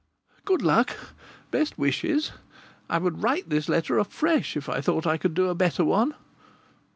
[0.45, 0.95] Good luck.
[1.51, 2.31] Best wishes.
[2.89, 6.15] I would write this letter afresh if I thought I could do a better one.